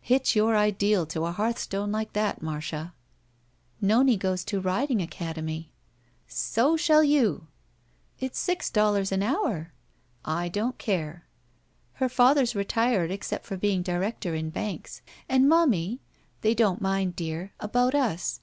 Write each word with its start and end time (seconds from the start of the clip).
"Hitch 0.00 0.34
your 0.34 0.56
ideal 0.56 1.06
to 1.06 1.26
a 1.26 1.30
hearthstone 1.30 1.94
Uke 1.96 2.12
that, 2.12 2.42
Marda." 2.42 2.92
"Nonie 3.80 4.16
goes 4.16 4.42
to 4.46 4.58
riding 4.58 5.00
academy." 5.00 5.70
"So 6.26 6.76
shall 6.76 7.04
you." 7.04 7.46
"It's 8.18 8.36
six 8.36 8.68
dollars 8.68 9.12
an 9.12 9.22
hour." 9.22 9.72
"I 10.24 10.48
don't 10.48 10.76
care." 10.76 11.26
"Her 12.02 12.08
father's 12.08 12.56
retired 12.56 13.12
except 13.12 13.46
for 13.46 13.56
being 13.56 13.82
director 13.82 14.34
in 14.34 14.50
banks. 14.50 15.02
And, 15.28 15.44
momie— 15.48 16.00
^they 16.42 16.56
don't 16.56 16.80
mind, 16.80 17.14
dear— 17.14 17.52
about 17.60 17.94
us. 17.94 18.40